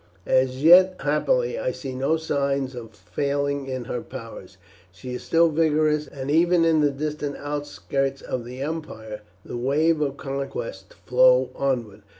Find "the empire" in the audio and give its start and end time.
8.43-9.21